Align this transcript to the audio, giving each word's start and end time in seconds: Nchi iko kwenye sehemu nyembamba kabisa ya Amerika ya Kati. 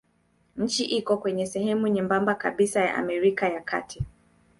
Nchi 0.57 0.85
iko 0.85 1.17
kwenye 1.17 1.45
sehemu 1.45 1.87
nyembamba 1.87 2.35
kabisa 2.35 2.81
ya 2.81 2.95
Amerika 2.95 3.49
ya 3.49 3.61
Kati. 3.61 4.03